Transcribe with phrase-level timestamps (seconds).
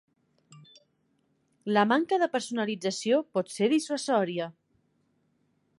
[1.77, 4.49] La manca de personalització pot ser dissuasòria.